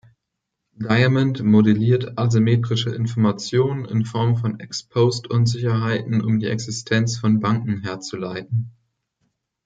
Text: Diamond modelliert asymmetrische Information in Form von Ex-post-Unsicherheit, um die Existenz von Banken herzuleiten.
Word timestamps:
Diamond 0.79 1.43
modelliert 1.43 2.17
asymmetrische 2.17 2.89
Information 2.89 3.85
in 3.85 4.03
Form 4.03 4.35
von 4.35 4.59
Ex-post-Unsicherheit, 4.59 6.07
um 6.07 6.39
die 6.39 6.47
Existenz 6.47 7.19
von 7.19 7.39
Banken 7.39 7.81
herzuleiten. 7.83 8.71